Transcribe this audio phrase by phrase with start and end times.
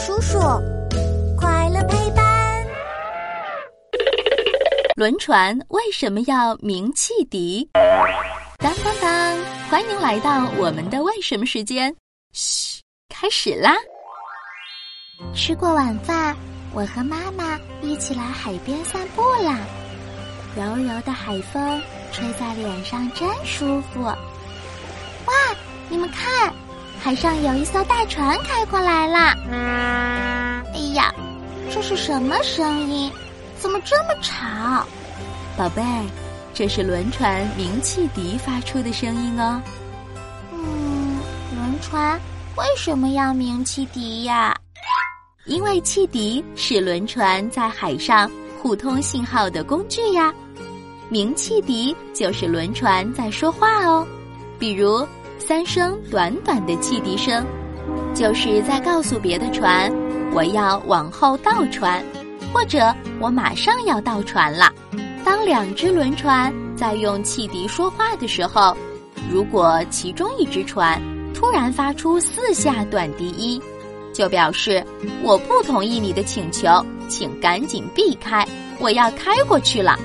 [0.00, 0.38] 叔叔，
[1.36, 2.66] 快乐陪伴。
[4.96, 7.68] 轮船为什么要鸣汽笛？
[8.56, 9.36] 当当当！
[9.68, 11.94] 欢迎来到我们的为什么时间。
[12.32, 13.76] 嘘，开始啦！
[15.34, 16.34] 吃过晚饭，
[16.72, 19.58] 我和妈妈一起来海边散步啦。
[20.56, 24.02] 柔柔的海风吹在脸上，真舒服。
[24.02, 24.16] 哇，
[25.90, 26.50] 你们看！
[27.10, 29.36] 海上有一艘大船开过来啦！
[30.72, 31.12] 哎呀，
[31.68, 33.10] 这是什么声音？
[33.58, 34.86] 怎么这么吵？
[35.56, 35.82] 宝贝，
[36.54, 39.60] 这是轮船鸣汽笛发出的声音哦。
[40.52, 41.18] 嗯，
[41.56, 42.16] 轮船
[42.56, 44.56] 为什么要鸣汽笛呀？
[45.46, 48.30] 因为汽笛是轮船在海上
[48.62, 50.32] 互通信号的工具呀。
[51.08, 54.06] 鸣汽笛就是轮船在说话哦，
[54.60, 55.04] 比如。
[55.40, 57.44] 三声短短的汽笛声，
[58.14, 59.90] 就是在告诉别的船，
[60.32, 62.00] 我要往后倒船，
[62.52, 64.72] 或者我马上要倒船了。
[65.24, 68.76] 当两只轮船在用汽笛说话的时候，
[69.30, 71.00] 如果其中一只船
[71.34, 73.60] 突然发出四下短笛音，
[74.12, 74.84] 就表示
[75.22, 76.68] 我不同意你的请求，
[77.08, 78.46] 请赶紧避开，
[78.78, 79.98] 我要开过去了。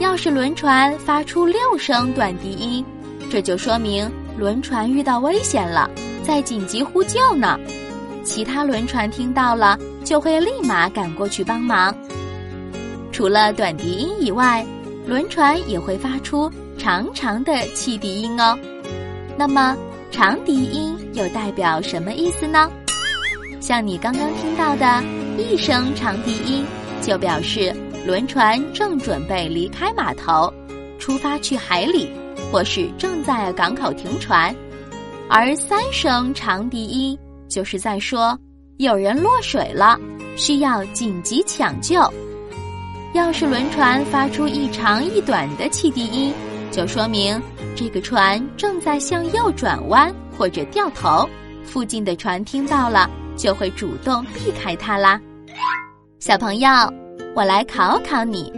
[0.00, 2.84] 要是轮船发出六声短笛音，
[3.30, 4.10] 这就说明。
[4.38, 5.90] 轮船遇到危险了，
[6.22, 7.58] 在紧急呼救呢。
[8.22, 11.94] 其他轮船听到了，就会立马赶过去帮忙。
[13.12, 14.64] 除了短笛音以外，
[15.06, 18.58] 轮船也会发出长长的汽笛音哦。
[19.38, 19.74] 那么，
[20.10, 22.70] 长笛音又代表什么意思呢？
[23.58, 25.02] 像你刚刚听到的
[25.38, 26.62] 一声长笛音，
[27.00, 27.74] 就表示
[28.06, 30.52] 轮船正准备离开码头，
[30.98, 32.10] 出发去海里。
[32.50, 34.54] 或是正在港口停船，
[35.28, 38.38] 而三声长笛音就是在说
[38.78, 39.98] 有人落水了，
[40.36, 42.00] 需要紧急抢救。
[43.14, 46.32] 要是轮船发出一长一短的汽笛音，
[46.70, 47.40] 就说明
[47.74, 51.28] 这个船正在向右转弯或者掉头，
[51.64, 55.20] 附近的船听到了就会主动避开它啦。
[56.20, 56.68] 小朋友，
[57.34, 58.52] 我来考考你，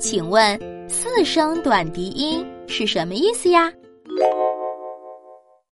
[0.00, 0.58] 请问
[0.90, 2.44] 四声短笛音？
[2.66, 3.72] 是什么意思呀？